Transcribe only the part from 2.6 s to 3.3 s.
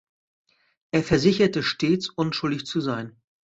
zu sein.